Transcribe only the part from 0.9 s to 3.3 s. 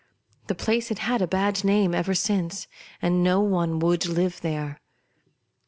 had a bad name ever since, and